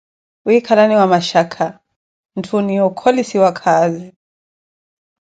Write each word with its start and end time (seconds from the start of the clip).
wiikalaniwa 0.45 1.05
mashakha, 1.13 1.67
nthu 2.37 2.51
oniiya 2.59 2.83
okolosiwa 2.89 3.49
khaazi. 3.59 4.07